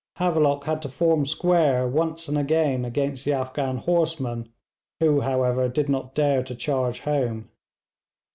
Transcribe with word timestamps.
Havelock 0.15 0.63
had 0.63 0.81
to 0.81 0.89
form 0.89 1.27
square 1.27 1.87
once 1.87 2.27
and 2.27 2.35
again 2.35 2.85
against 2.85 3.23
the 3.23 3.33
Afghan 3.33 3.77
horsemen, 3.77 4.49
who, 4.99 5.21
however, 5.21 5.69
did 5.69 5.89
not 5.89 6.15
dare 6.15 6.41
to 6.41 6.55
charge 6.55 7.01
home. 7.01 7.51